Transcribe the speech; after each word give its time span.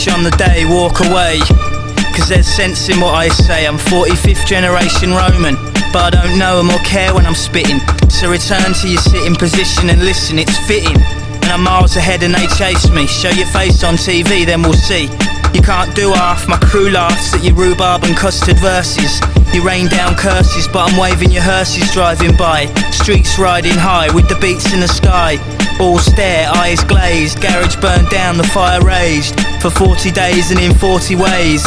Page 0.00 0.14
on 0.14 0.22
the 0.22 0.30
day, 0.30 0.64
walk 0.64 1.00
away. 1.00 1.40
Cause 2.16 2.28
there's 2.28 2.46
sense 2.46 2.88
in 2.88 3.00
what 3.00 3.14
I 3.14 3.28
say. 3.28 3.66
I'm 3.66 3.76
45th 3.76 4.46
generation 4.46 5.10
Roman, 5.10 5.56
but 5.92 6.14
I 6.14 6.22
don't 6.22 6.38
know 6.38 6.56
them 6.56 6.70
or 6.70 6.78
care 6.84 7.14
when 7.14 7.26
I'm 7.26 7.34
spitting. 7.34 7.80
So 8.08 8.30
return 8.30 8.72
to 8.72 8.88
your 8.88 9.00
sitting 9.00 9.34
position 9.34 9.90
and 9.90 10.00
listen, 10.02 10.38
it's 10.38 10.56
fitting. 10.66 10.96
And 10.96 11.44
I'm 11.52 11.62
miles 11.62 11.96
ahead 11.96 12.22
and 12.22 12.34
they 12.34 12.46
chase 12.56 12.88
me. 12.88 13.06
Show 13.06 13.30
your 13.30 13.48
face 13.48 13.84
on 13.84 13.94
TV, 13.96 14.46
then 14.46 14.62
we'll 14.62 14.72
see. 14.72 15.08
You 15.54 15.62
can't 15.62 15.94
do 15.96 16.12
half, 16.12 16.48
my 16.48 16.58
crew 16.58 16.90
laughs 16.90 17.34
at 17.34 17.42
your 17.42 17.54
rhubarb 17.54 18.04
and 18.04 18.16
custard 18.16 18.58
verses. 18.58 19.20
You 19.52 19.66
rain 19.66 19.88
down 19.88 20.14
curses, 20.14 20.68
but 20.68 20.90
I'm 20.90 20.96
waving 20.96 21.30
your 21.30 21.42
hearses 21.42 21.90
driving 21.92 22.36
by. 22.36 22.66
Streets 22.92 23.38
riding 23.38 23.74
high 23.74 24.14
with 24.14 24.28
the 24.28 24.38
beats 24.40 24.72
in 24.72 24.80
the 24.80 24.88
sky. 24.88 25.38
All 25.80 25.98
stare, 25.98 26.48
eyes 26.54 26.84
glazed, 26.84 27.40
garage 27.42 27.76
burned 27.76 28.08
down, 28.10 28.36
the 28.36 28.44
fire 28.44 28.80
raged. 28.80 29.34
For 29.60 29.70
40 29.70 30.12
days 30.12 30.50
and 30.52 30.60
in 30.60 30.72
40 30.74 31.16
ways. 31.16 31.64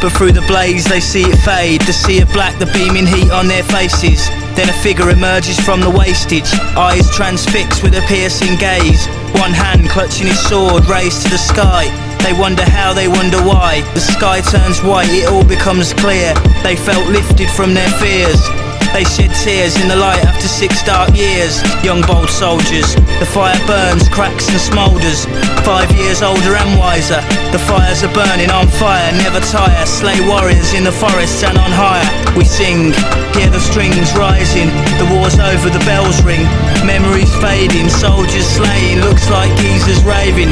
But 0.00 0.12
through 0.16 0.32
the 0.32 0.46
blaze 0.48 0.86
they 0.86 1.00
see 1.00 1.24
it 1.24 1.36
fade, 1.44 1.82
the 1.82 1.92
sea 1.92 2.22
of 2.22 2.32
black, 2.32 2.58
the 2.58 2.72
beaming 2.72 3.06
heat 3.06 3.30
on 3.30 3.48
their 3.48 3.64
faces. 3.64 4.28
Then 4.56 4.70
a 4.70 4.72
figure 4.80 5.10
emerges 5.10 5.60
from 5.60 5.80
the 5.82 5.90
wastage, 5.90 6.50
eyes 6.74 7.10
transfixed 7.14 7.82
with 7.82 7.94
a 7.94 8.02
piercing 8.08 8.56
gaze. 8.56 9.06
One 9.36 9.52
hand 9.52 9.90
clutching 9.90 10.26
his 10.26 10.40
sword 10.40 10.86
raised 10.88 11.22
to 11.24 11.28
the 11.28 11.38
sky. 11.38 12.09
They 12.22 12.32
wonder 12.32 12.64
how, 12.64 12.92
they 12.92 13.08
wonder 13.08 13.38
why. 13.38 13.82
The 13.94 14.00
sky 14.00 14.40
turns 14.40 14.82
white, 14.82 15.08
it 15.10 15.28
all 15.28 15.44
becomes 15.44 15.92
clear. 15.94 16.34
They 16.62 16.76
felt 16.76 17.08
lifted 17.08 17.48
from 17.50 17.74
their 17.74 17.90
fears. 17.98 18.69
They 18.92 19.06
shed 19.06 19.30
tears 19.38 19.78
in 19.78 19.86
the 19.86 19.94
light 19.94 20.18
after 20.26 20.50
six 20.50 20.82
dark 20.82 21.14
years. 21.14 21.62
Young 21.86 22.02
bold 22.02 22.28
soldiers, 22.28 22.98
the 23.22 23.28
fire 23.28 23.56
burns, 23.66 24.08
cracks 24.10 24.50
and 24.50 24.58
smoulders. 24.58 25.30
Five 25.62 25.86
years 25.94 26.22
older 26.22 26.58
and 26.58 26.74
wiser, 26.74 27.22
the 27.54 27.62
fires 27.70 28.02
are 28.02 28.10
burning 28.12 28.50
on 28.50 28.66
fire, 28.66 29.14
never 29.22 29.38
tire. 29.46 29.86
Slay 29.86 30.18
warriors 30.26 30.74
in 30.74 30.82
the 30.82 30.90
forests 30.90 31.42
and 31.46 31.56
on 31.56 31.70
higher. 31.70 32.02
We 32.34 32.44
sing, 32.44 32.90
hear 33.38 33.48
the 33.48 33.62
strings 33.62 34.10
rising. 34.18 34.68
The 34.98 35.06
war's 35.14 35.38
over, 35.38 35.70
the 35.70 35.82
bells 35.86 36.18
ring. 36.26 36.42
Memories 36.82 37.30
fading, 37.38 37.88
soldiers 37.88 38.46
slaying. 38.46 39.06
Looks 39.06 39.30
like 39.30 39.54
geezers 39.62 40.02
raving. 40.02 40.50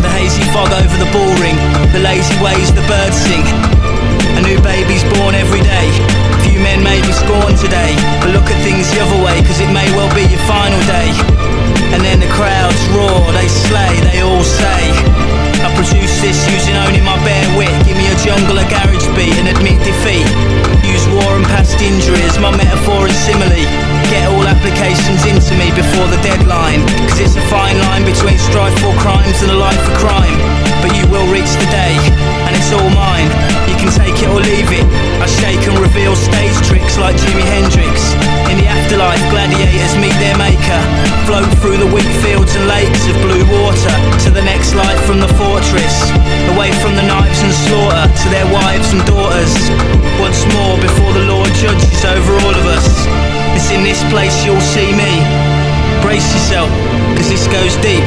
The 0.00 0.08
hazy 0.08 0.42
fog 0.56 0.72
over 0.72 0.96
the 0.96 1.10
ball 1.12 1.32
ring, 1.36 1.60
the 1.92 2.00
lazy 2.00 2.34
ways 2.40 2.72
the 2.72 2.84
birds 2.88 3.20
sing. 3.20 3.44
A 4.34 4.42
new 4.42 4.56
baby's 4.64 5.04
born 5.14 5.36
every 5.36 5.60
day. 5.60 6.23
Men 6.64 6.80
may 6.80 6.96
be 7.04 7.12
scorned 7.12 7.60
today, 7.60 7.92
but 8.24 8.32
look 8.32 8.48
at 8.48 8.56
things 8.64 8.88
the 8.88 9.04
other 9.04 9.20
way, 9.20 9.36
cause 9.44 9.60
it 9.60 9.68
may 9.68 9.84
well 9.92 10.08
be 10.16 10.24
your 10.24 10.40
final 10.48 10.80
day. 10.88 11.12
And 11.92 12.00
then 12.00 12.24
the 12.24 12.30
crowds 12.32 12.80
roar, 12.96 13.20
they 13.36 13.46
slay, 13.52 13.92
they 14.08 14.24
all 14.24 14.42
say. 14.42 14.82
I 15.60 15.68
produce 15.76 16.24
this 16.24 16.40
using 16.48 16.72
only 16.80 17.04
my 17.04 17.20
bare 17.20 17.48
wit. 17.60 17.68
Give 17.84 18.00
me 18.00 18.08
a 18.08 18.16
jungle, 18.24 18.56
a 18.56 18.64
garage 18.64 19.08
beat, 19.12 19.36
and 19.36 19.52
admit 19.52 19.76
defeat. 19.84 20.24
Use 20.88 21.04
war 21.12 21.36
and 21.36 21.44
past 21.52 21.76
injuries, 21.84 22.32
my 22.40 22.50
metaphor 22.50 23.06
and 23.06 23.16
simile. 23.28 23.64
Get 24.08 24.24
all 24.32 24.48
applications 24.48 25.20
into 25.28 25.52
me 25.60 25.68
before 25.76 26.08
the 26.08 26.20
deadline. 26.24 26.80
Cause 27.12 27.20
it's 27.20 27.36
a 27.36 27.44
fine 27.52 27.76
line 27.92 28.08
between 28.08 28.40
strife 28.40 28.74
for 28.80 28.96
crimes 29.04 29.40
and 29.44 29.52
a 29.52 29.58
life 29.60 29.78
for 29.84 29.96
crime. 30.00 30.38
But 30.80 30.96
you 30.96 31.04
will 31.12 31.28
reach 31.28 31.52
the 31.60 31.68
day, 31.68 31.96
and 32.54 32.62
it's 32.62 32.70
all 32.70 32.90
mine. 32.94 33.26
You 33.66 33.74
can 33.74 33.90
take 33.90 34.14
it 34.14 34.30
or 34.30 34.38
leave 34.38 34.70
it. 34.70 34.86
I 35.18 35.26
shake 35.26 35.66
and 35.66 35.78
reveal 35.82 36.14
stage 36.14 36.54
tricks 36.70 36.94
like 36.96 37.18
Jimi 37.18 37.42
Hendrix. 37.42 38.14
In 38.50 38.62
the 38.62 38.68
afterlife, 38.70 39.20
gladiators 39.34 39.98
meet 39.98 40.14
their 40.22 40.38
maker. 40.38 40.80
Float 41.26 41.50
through 41.58 41.82
the 41.82 41.90
wheat 41.90 42.06
fields 42.22 42.54
and 42.54 42.70
lakes 42.70 43.02
of 43.10 43.18
blue 43.26 43.42
water 43.50 43.94
to 44.24 44.30
the 44.30 44.42
next 44.42 44.74
life 44.74 45.00
from 45.02 45.18
the 45.18 45.30
fortress. 45.34 45.94
Away 46.54 46.70
from 46.78 46.94
the 46.94 47.02
knives 47.02 47.42
and 47.42 47.52
slaughter 47.66 48.06
to 48.06 48.26
their 48.30 48.46
wives 48.54 48.94
and 48.94 49.02
daughters. 49.02 49.54
Once 50.22 50.46
more 50.54 50.78
before 50.78 51.12
the 51.12 51.26
Lord 51.26 51.50
judges 51.58 52.04
over 52.06 52.38
all 52.46 52.54
of 52.54 52.66
us. 52.70 52.86
It's 53.58 53.70
in 53.74 53.82
this 53.82 54.02
place 54.14 54.44
you'll 54.46 54.62
see 54.62 54.94
me. 54.94 55.10
Brace 56.02 56.28
yourself, 56.30 56.70
cause 57.16 57.28
this 57.28 57.46
goes 57.48 57.74
deep. 57.82 58.04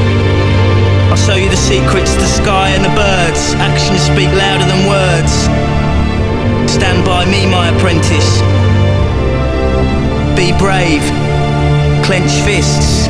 I'll 1.09 1.15
show 1.15 1.35
you 1.35 1.49
the 1.49 1.55
secrets, 1.55 2.13
to 2.13 2.19
the 2.19 2.27
sky 2.27 2.69
and 2.69 2.83
the 2.83 2.93
birds. 2.95 3.53
Actions 3.55 4.01
speak 4.01 4.29
louder 4.35 4.65
than 4.65 4.87
words. 4.87 5.33
Stand 6.71 7.05
by 7.05 7.25
me, 7.25 7.45
my 7.45 7.69
apprentice. 7.69 8.41
Be 10.35 10.51
brave. 10.59 11.03
Clench 12.05 12.31
fists. 12.43 13.07